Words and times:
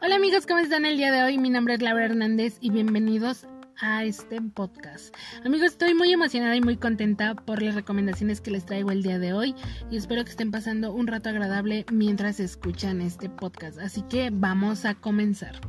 Hola 0.00 0.16
amigos, 0.16 0.46
¿cómo 0.46 0.60
están 0.60 0.86
el 0.86 0.96
día 0.96 1.12
de 1.12 1.22
hoy? 1.22 1.38
Mi 1.38 1.50
nombre 1.50 1.74
es 1.74 1.82
Laura 1.82 2.04
Hernández 2.04 2.56
y 2.60 2.70
bienvenidos 2.70 3.46
a 3.78 4.04
este 4.04 4.40
podcast. 4.40 5.14
Amigos, 5.44 5.72
estoy 5.72 5.94
muy 5.94 6.12
emocionada 6.12 6.56
y 6.56 6.60
muy 6.60 6.76
contenta 6.76 7.34
por 7.34 7.60
las 7.62 7.74
recomendaciones 7.74 8.40
que 8.40 8.50
les 8.50 8.64
traigo 8.64 8.90
el 8.90 9.02
día 9.02 9.18
de 9.18 9.32
hoy 9.32 9.54
y 9.90 9.96
espero 9.96 10.24
que 10.24 10.30
estén 10.30 10.50
pasando 10.50 10.92
un 10.92 11.06
rato 11.06 11.28
agradable 11.28 11.84
mientras 11.92 12.40
escuchan 12.40 13.00
este 13.00 13.28
podcast. 13.28 13.78
Así 13.78 14.02
que 14.02 14.30
vamos 14.32 14.84
a 14.84 14.94
comenzar. 14.94 15.60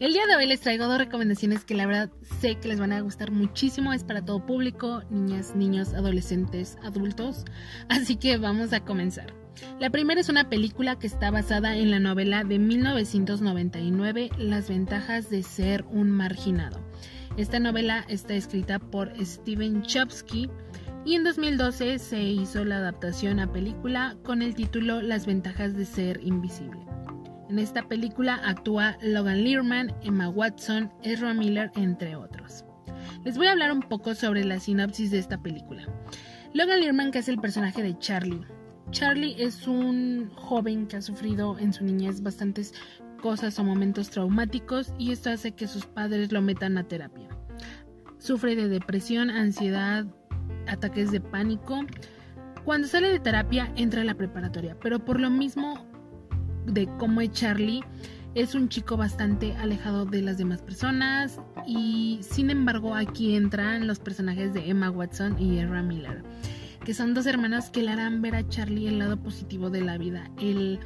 El 0.00 0.12
día 0.12 0.26
de 0.26 0.34
hoy 0.34 0.46
les 0.46 0.60
traigo 0.60 0.86
dos 0.86 0.98
recomendaciones 0.98 1.64
que 1.64 1.74
la 1.74 1.86
verdad 1.86 2.10
sé 2.40 2.56
que 2.56 2.68
les 2.68 2.80
van 2.80 2.92
a 2.92 3.00
gustar 3.00 3.30
muchísimo. 3.30 3.92
Es 3.92 4.02
para 4.02 4.24
todo 4.24 4.44
público, 4.44 5.02
niñas, 5.10 5.54
niños, 5.54 5.94
adolescentes, 5.94 6.76
adultos. 6.82 7.44
Así 7.88 8.16
que 8.16 8.36
vamos 8.36 8.72
a 8.72 8.84
comenzar. 8.84 9.32
La 9.78 9.90
primera 9.90 10.20
es 10.20 10.28
una 10.28 10.48
película 10.48 10.98
que 10.98 11.06
está 11.06 11.30
basada 11.30 11.76
en 11.76 11.90
la 11.90 12.00
novela 12.00 12.42
de 12.42 12.58
1999 12.58 14.30
Las 14.38 14.68
ventajas 14.68 15.30
de 15.30 15.42
ser 15.42 15.84
un 15.90 16.10
marginado. 16.10 16.80
Esta 17.36 17.60
novela 17.60 18.04
está 18.08 18.34
escrita 18.34 18.78
por 18.78 19.12
Steven 19.24 19.82
Chomsky 19.82 20.50
y 21.04 21.14
en 21.14 21.24
2012 21.24 21.98
se 21.98 22.22
hizo 22.22 22.64
la 22.64 22.76
adaptación 22.76 23.40
a 23.40 23.52
película 23.52 24.16
con 24.24 24.42
el 24.42 24.54
título 24.54 25.00
Las 25.00 25.26
ventajas 25.26 25.74
de 25.74 25.84
ser 25.84 26.20
invisible. 26.22 26.80
En 27.52 27.58
esta 27.58 27.86
película 27.86 28.40
actúa 28.46 28.96
Logan 29.02 29.44
Learman, 29.44 29.94
Emma 30.00 30.30
Watson, 30.30 30.90
Ezra 31.02 31.34
Miller, 31.34 31.70
entre 31.76 32.16
otros. 32.16 32.64
Les 33.26 33.36
voy 33.36 33.46
a 33.46 33.52
hablar 33.52 33.72
un 33.72 33.82
poco 33.82 34.14
sobre 34.14 34.42
la 34.42 34.58
sinopsis 34.58 35.10
de 35.10 35.18
esta 35.18 35.36
película. 35.42 35.86
Logan 36.54 36.80
Learman, 36.80 37.10
que 37.10 37.18
es 37.18 37.28
el 37.28 37.36
personaje 37.36 37.82
de 37.82 37.98
Charlie, 37.98 38.40
Charlie 38.90 39.36
es 39.36 39.66
un 39.66 40.30
joven 40.34 40.86
que 40.86 40.96
ha 40.96 41.02
sufrido 41.02 41.58
en 41.58 41.74
su 41.74 41.84
niñez 41.84 42.22
bastantes 42.22 42.72
cosas 43.20 43.58
o 43.58 43.64
momentos 43.64 44.08
traumáticos 44.08 44.94
y 44.96 45.12
esto 45.12 45.28
hace 45.28 45.52
que 45.52 45.68
sus 45.68 45.84
padres 45.84 46.32
lo 46.32 46.40
metan 46.40 46.78
a 46.78 46.84
terapia. 46.84 47.28
Sufre 48.16 48.56
de 48.56 48.68
depresión, 48.68 49.28
ansiedad, 49.28 50.06
ataques 50.68 51.12
de 51.12 51.20
pánico. 51.20 51.80
Cuando 52.64 52.88
sale 52.88 53.08
de 53.08 53.20
terapia 53.20 53.70
entra 53.76 54.00
a 54.00 54.04
la 54.04 54.14
preparatoria, 54.14 54.74
pero 54.80 55.04
por 55.04 55.20
lo 55.20 55.28
mismo 55.28 55.91
de 56.66 56.88
cómo 56.98 57.20
es 57.20 57.32
Charlie, 57.32 57.82
es 58.34 58.54
un 58.54 58.68
chico 58.68 58.96
bastante 58.96 59.54
alejado 59.56 60.06
de 60.06 60.22
las 60.22 60.38
demás 60.38 60.62
personas 60.62 61.40
y 61.66 62.18
sin 62.22 62.50
embargo 62.50 62.94
aquí 62.94 63.36
entran 63.36 63.86
los 63.86 63.98
personajes 63.98 64.54
de 64.54 64.70
Emma 64.70 64.90
Watson 64.90 65.36
y 65.38 65.58
Ezra 65.58 65.82
Miller 65.82 66.22
que 66.84 66.94
son 66.94 67.14
dos 67.14 67.26
hermanas 67.26 67.70
que 67.70 67.82
le 67.82 67.90
harán 67.90 68.22
ver 68.22 68.34
a 68.34 68.48
Charlie 68.48 68.88
el 68.88 68.98
lado 68.98 69.22
positivo 69.22 69.70
de 69.70 69.82
la 69.82 69.98
vida, 69.98 70.30
el 70.40 70.80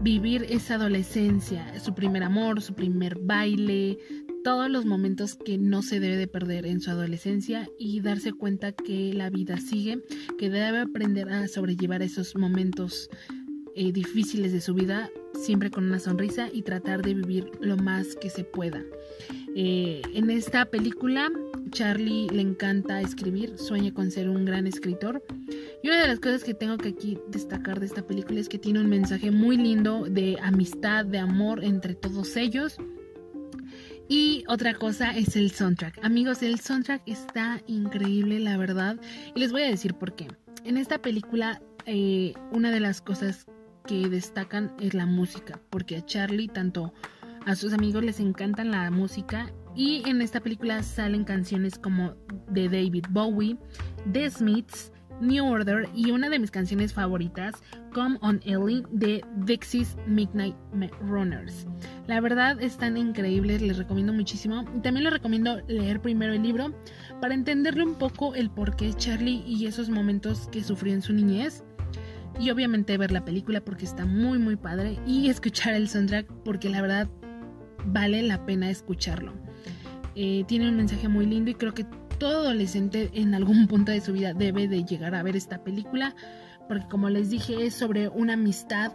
vivir 0.00 0.46
esa 0.48 0.74
adolescencia, 0.74 1.78
su 1.78 1.94
primer 1.94 2.22
amor, 2.22 2.62
su 2.62 2.74
primer 2.74 3.18
baile, 3.20 3.98
todos 4.42 4.70
los 4.70 4.86
momentos 4.86 5.36
que 5.36 5.58
no 5.58 5.82
se 5.82 6.00
debe 6.00 6.16
de 6.16 6.26
perder 6.26 6.66
en 6.66 6.80
su 6.80 6.90
adolescencia 6.90 7.68
y 7.78 8.00
darse 8.00 8.32
cuenta 8.32 8.72
que 8.72 9.12
la 9.12 9.30
vida 9.30 9.58
sigue, 9.58 10.02
que 10.38 10.50
debe 10.50 10.80
aprender 10.80 11.28
a 11.28 11.46
sobrellevar 11.46 12.02
esos 12.02 12.34
momentos 12.36 13.08
eh, 13.74 13.92
difíciles 13.92 14.52
de 14.52 14.60
su 14.60 14.74
vida 14.74 15.10
siempre 15.34 15.70
con 15.70 15.84
una 15.84 15.98
sonrisa 15.98 16.48
y 16.52 16.62
tratar 16.62 17.02
de 17.02 17.14
vivir 17.14 17.50
lo 17.60 17.76
más 17.76 18.16
que 18.16 18.30
se 18.30 18.44
pueda. 18.44 18.82
Eh, 19.56 20.02
en 20.14 20.30
esta 20.30 20.66
película 20.66 21.28
Charlie 21.70 22.28
le 22.30 22.42
encanta 22.42 23.00
escribir, 23.00 23.58
sueña 23.58 23.92
con 23.92 24.10
ser 24.10 24.28
un 24.28 24.44
gran 24.44 24.66
escritor. 24.66 25.22
Y 25.82 25.88
una 25.88 26.02
de 26.02 26.08
las 26.08 26.20
cosas 26.20 26.44
que 26.44 26.54
tengo 26.54 26.76
que 26.76 26.90
aquí 26.90 27.18
destacar 27.28 27.80
de 27.80 27.86
esta 27.86 28.06
película 28.06 28.40
es 28.40 28.48
que 28.48 28.58
tiene 28.58 28.80
un 28.80 28.88
mensaje 28.88 29.30
muy 29.30 29.56
lindo 29.56 30.04
de 30.04 30.36
amistad, 30.42 31.04
de 31.04 31.18
amor 31.18 31.64
entre 31.64 31.94
todos 31.94 32.36
ellos. 32.36 32.76
Y 34.08 34.44
otra 34.48 34.74
cosa 34.74 35.16
es 35.16 35.36
el 35.36 35.52
soundtrack. 35.52 36.04
Amigos, 36.04 36.42
el 36.42 36.58
soundtrack 36.58 37.02
está 37.06 37.62
increíble, 37.66 38.40
la 38.40 38.56
verdad. 38.56 38.96
Y 39.34 39.40
les 39.40 39.52
voy 39.52 39.62
a 39.62 39.70
decir 39.70 39.94
por 39.94 40.16
qué. 40.16 40.26
En 40.64 40.76
esta 40.76 41.00
película, 41.00 41.62
eh, 41.86 42.34
una 42.50 42.72
de 42.72 42.80
las 42.80 43.00
cosas 43.00 43.46
que 43.90 44.08
destacan 44.08 44.72
es 44.78 44.94
la 44.94 45.04
música. 45.04 45.58
Porque 45.68 45.96
a 45.96 46.06
Charlie, 46.06 46.46
tanto 46.46 46.94
a 47.44 47.56
sus 47.56 47.72
amigos 47.72 48.04
les 48.04 48.20
encanta 48.20 48.62
la 48.62 48.88
música 48.92 49.50
y 49.74 50.08
en 50.08 50.22
esta 50.22 50.38
película 50.38 50.84
salen 50.84 51.24
canciones 51.24 51.76
como 51.76 52.14
de 52.48 52.68
David 52.68 53.06
Bowie, 53.10 53.58
The 54.12 54.30
Smiths, 54.30 54.92
New 55.20 55.44
Order 55.44 55.88
y 55.92 56.12
una 56.12 56.28
de 56.28 56.38
mis 56.38 56.52
canciones 56.52 56.92
favoritas, 56.92 57.54
Come 57.92 58.16
on 58.22 58.40
Ellie 58.44 58.84
de 58.92 59.24
Dixie's 59.38 59.96
Midnight 60.06 60.54
Runners. 61.00 61.66
La 62.06 62.20
verdad 62.20 62.62
están 62.62 62.96
increíbles, 62.96 63.60
les 63.60 63.76
recomiendo 63.76 64.12
muchísimo. 64.12 64.64
También 64.84 65.02
les 65.02 65.12
recomiendo 65.12 65.60
leer 65.66 66.00
primero 66.00 66.32
el 66.32 66.44
libro 66.44 66.72
para 67.20 67.34
entenderle 67.34 67.82
un 67.82 67.96
poco 67.96 68.36
el 68.36 68.50
por 68.50 68.76
qué 68.76 68.94
Charlie 68.94 69.42
y 69.44 69.66
esos 69.66 69.90
momentos 69.90 70.48
que 70.52 70.62
sufrió 70.62 70.94
en 70.94 71.02
su 71.02 71.12
niñez. 71.12 71.64
Y 72.40 72.50
obviamente 72.50 72.96
ver 72.96 73.12
la 73.12 73.24
película 73.24 73.60
porque 73.60 73.84
está 73.84 74.06
muy 74.06 74.38
muy 74.38 74.56
padre 74.56 74.98
y 75.06 75.28
escuchar 75.28 75.74
el 75.74 75.88
soundtrack 75.88 76.26
porque 76.44 76.70
la 76.70 76.80
verdad 76.80 77.08
vale 77.84 78.22
la 78.22 78.46
pena 78.46 78.70
escucharlo. 78.70 79.34
Eh, 80.14 80.44
tiene 80.48 80.68
un 80.68 80.76
mensaje 80.76 81.08
muy 81.08 81.26
lindo 81.26 81.50
y 81.50 81.54
creo 81.54 81.74
que 81.74 81.84
todo 82.18 82.40
adolescente 82.40 83.10
en 83.14 83.34
algún 83.34 83.66
punto 83.68 83.92
de 83.92 84.00
su 84.00 84.12
vida 84.14 84.32
debe 84.32 84.68
de 84.68 84.84
llegar 84.84 85.14
a 85.14 85.22
ver 85.22 85.36
esta 85.36 85.62
película 85.62 86.16
porque 86.66 86.86
como 86.88 87.10
les 87.10 87.30
dije 87.30 87.66
es 87.66 87.74
sobre 87.74 88.08
una 88.08 88.34
amistad 88.34 88.92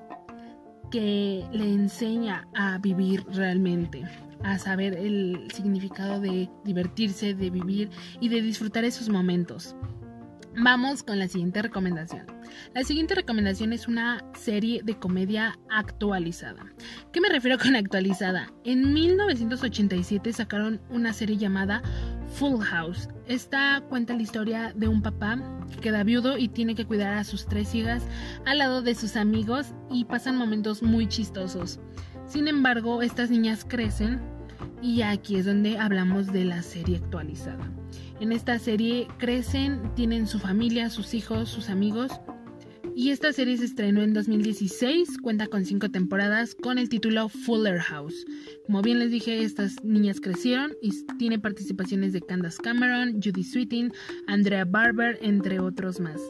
que 0.91 1.44
le 1.51 1.73
enseña 1.73 2.47
a 2.55 2.78
vivir 2.78 3.25
realmente, 3.28 4.03
a 4.44 4.57
saber 4.57 4.94
el 4.94 5.51
significado 5.53 6.19
de 6.19 6.50
divertirse, 6.63 7.34
de 7.34 7.50
vivir 7.50 7.89
y 8.22 8.29
de 8.29 8.41
disfrutar 8.41 8.85
esos 8.85 9.09
momentos. 9.09 9.75
Vamos 10.57 11.03
con 11.03 11.19
la 11.19 11.27
siguiente 11.27 11.61
recomendación. 11.61 12.25
La 12.73 12.83
siguiente 12.83 13.13
recomendación 13.13 13.73
es 13.73 13.89
una 13.89 14.23
serie 14.33 14.81
de 14.83 14.97
comedia 14.97 15.59
actualizada. 15.69 16.66
¿Qué 17.11 17.19
me 17.19 17.27
refiero 17.27 17.57
con 17.57 17.75
actualizada? 17.75 18.53
En 18.63 18.93
1987 18.93 20.31
sacaron 20.31 20.79
una 20.89 21.11
serie 21.11 21.35
llamada 21.35 21.81
Full 22.35 22.61
House. 22.61 23.09
Esta 23.27 23.83
cuenta 23.89 24.13
la 24.13 24.21
historia 24.21 24.71
de 24.73 24.88
un 24.88 25.01
papá 25.01 25.38
que 25.73 25.81
queda 25.81 26.03
viudo 26.03 26.38
y 26.38 26.47
tiene 26.47 26.73
que 26.73 26.85
cuidar 26.85 27.13
a 27.16 27.25
sus 27.25 27.47
tres 27.47 27.75
hijas 27.75 28.03
al 28.45 28.59
lado 28.59 28.81
de 28.81 28.95
sus 28.95 29.17
amigos 29.17 29.73
y 29.91 30.05
pasan 30.05 30.37
momentos 30.37 30.81
muy 30.81 31.07
chistosos. 31.07 31.81
Sin 32.27 32.47
embargo, 32.47 33.01
estas 33.01 33.29
niñas 33.29 33.66
crecen 33.67 34.22
y 34.81 35.01
aquí 35.01 35.38
es 35.38 35.45
donde 35.45 35.77
hablamos 35.77 36.27
de 36.27 36.45
la 36.45 36.61
serie 36.61 36.97
actualizada. 36.97 37.71
En 38.19 38.31
esta 38.31 38.59
serie 38.59 39.07
crecen, 39.17 39.93
tienen 39.95 40.27
su 40.27 40.39
familia, 40.39 40.89
sus 40.89 41.13
hijos, 41.13 41.49
sus 41.49 41.69
amigos. 41.69 42.11
Y 42.95 43.09
esta 43.09 43.33
serie 43.33 43.57
se 43.57 43.66
estrenó 43.66 44.03
en 44.03 44.13
2016, 44.13 45.17
cuenta 45.21 45.47
con 45.47 45.66
cinco 45.66 45.89
temporadas 45.89 46.55
con 46.55 46.77
el 46.77 46.88
título 46.88 47.27
Fuller 47.27 47.79
House. 47.79 48.25
Como 48.67 48.81
bien 48.81 48.99
les 48.99 49.11
dije, 49.11 49.43
estas 49.43 49.83
niñas 49.83 50.21
crecieron 50.21 50.72
y 50.81 50.91
tiene 51.17 51.37
participaciones 51.37 52.13
de 52.13 52.22
Candace 52.22 52.61
Cameron, 52.63 53.22
Judy 53.22 53.43
Sweeting, 53.43 53.91
Andrea 54.27 54.63
Barber, 54.63 55.19
entre 55.22 55.59
otros 55.59 55.99
más. 55.99 56.22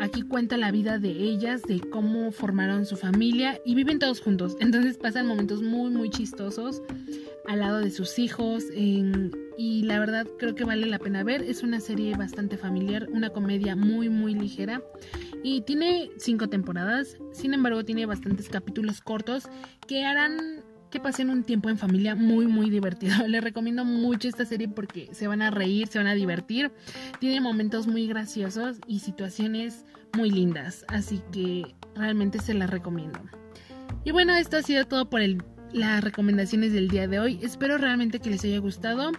Aquí 0.00 0.22
cuenta 0.22 0.56
la 0.56 0.70
vida 0.70 0.98
de 0.98 1.10
ellas, 1.10 1.62
de 1.64 1.80
cómo 1.80 2.32
formaron 2.32 2.86
su 2.86 2.96
familia 2.96 3.60
y 3.66 3.74
viven 3.74 3.98
todos 3.98 4.20
juntos. 4.20 4.56
Entonces 4.60 4.96
pasan 4.96 5.26
momentos 5.26 5.60
muy, 5.62 5.90
muy 5.90 6.08
chistosos 6.08 6.80
al 7.50 7.60
lado 7.60 7.80
de 7.80 7.90
sus 7.90 8.18
hijos. 8.18 8.64
y 8.72 9.82
la 9.82 9.98
verdad 9.98 10.26
creo 10.38 10.54
que 10.54 10.64
vale 10.64 10.86
la 10.86 10.98
pena 11.00 11.24
ver. 11.24 11.42
Es 11.42 11.62
una 11.62 11.80
serie 11.80 12.16
bastante 12.16 12.56
familiar, 12.56 13.08
una 13.10 13.30
comedia 13.30 13.74
muy, 13.74 14.08
muy 14.08 14.34
ligera. 14.34 14.82
Y 15.42 15.62
tiene 15.62 16.10
cinco 16.16 16.48
temporadas. 16.48 17.16
Sin 17.32 17.52
embargo, 17.52 17.84
tiene 17.84 18.06
bastantes 18.06 18.48
capítulos 18.48 19.00
cortos 19.00 19.48
que 19.86 20.04
harán 20.04 20.62
que 20.90 21.00
pasen 21.00 21.30
un 21.30 21.44
tiempo 21.44 21.68
en 21.68 21.78
familia 21.78 22.14
muy 22.14 22.46
muy 22.46 22.70
divertido. 22.70 23.14
Les 23.26 23.42
recomiendo 23.42 23.84
mucho 23.84 24.28
esta 24.28 24.44
serie 24.44 24.68
porque 24.68 25.08
se 25.12 25.26
van 25.26 25.42
a 25.42 25.50
reír, 25.50 25.88
se 25.88 25.98
van 25.98 26.06
a 26.06 26.14
divertir. 26.14 26.70
Tiene 27.18 27.40
momentos 27.40 27.88
muy 27.88 28.06
graciosos 28.06 28.78
y 28.86 29.00
situaciones 29.00 29.84
muy 30.16 30.30
lindas, 30.30 30.84
así 30.88 31.20
que 31.32 31.74
realmente 31.96 32.38
se 32.38 32.54
las 32.54 32.70
recomiendo. 32.70 33.20
Y 34.04 34.12
bueno, 34.12 34.34
esto 34.34 34.56
ha 34.56 34.62
sido 34.62 34.86
todo 34.86 35.10
por 35.10 35.20
el, 35.20 35.42
las 35.72 36.02
recomendaciones 36.02 36.72
del 36.72 36.88
día 36.88 37.06
de 37.08 37.20
hoy. 37.20 37.40
Espero 37.42 37.78
realmente 37.78 38.18
que 38.20 38.30
les 38.30 38.44
haya 38.44 38.58
gustado. 38.58 39.12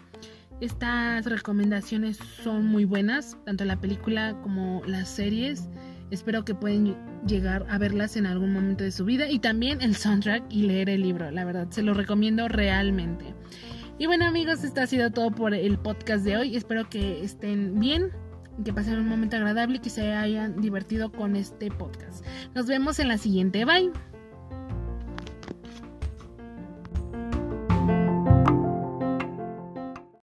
Estas 0.59 1.25
recomendaciones 1.25 2.17
son 2.43 2.65
muy 2.65 2.85
buenas, 2.85 3.37
tanto 3.45 3.65
la 3.65 3.79
película 3.79 4.39
como 4.43 4.83
las 4.85 5.09
series. 5.09 5.67
Espero 6.11 6.45
que 6.45 6.53
puedan 6.53 6.95
llegar 7.25 7.65
a 7.69 7.77
verlas 7.77 8.15
en 8.15 8.25
algún 8.25 8.53
momento 8.53 8.83
de 8.83 8.91
su 8.91 9.05
vida 9.05 9.29
y 9.29 9.39
también 9.39 9.81
el 9.81 9.95
soundtrack 9.95 10.43
y 10.49 10.63
leer 10.63 10.89
el 10.89 11.01
libro. 11.01 11.31
La 11.31 11.45
verdad, 11.45 11.67
se 11.71 11.81
lo 11.81 11.93
recomiendo 11.93 12.47
realmente. 12.47 13.33
Y 13.97 14.07
bueno 14.07 14.25
amigos, 14.25 14.63
esto 14.63 14.81
ha 14.81 14.87
sido 14.87 15.11
todo 15.11 15.31
por 15.31 15.53
el 15.53 15.77
podcast 15.77 16.25
de 16.25 16.37
hoy. 16.37 16.55
Espero 16.55 16.89
que 16.89 17.23
estén 17.23 17.79
bien, 17.79 18.11
que 18.63 18.73
pasen 18.73 18.99
un 18.99 19.07
momento 19.07 19.37
agradable 19.37 19.77
y 19.77 19.79
que 19.79 19.89
se 19.89 20.11
hayan 20.11 20.59
divertido 20.59 21.11
con 21.11 21.35
este 21.35 21.71
podcast. 21.71 22.25
Nos 22.53 22.67
vemos 22.67 22.99
en 22.99 23.07
la 23.07 23.17
siguiente. 23.17 23.63
Bye. 23.63 23.91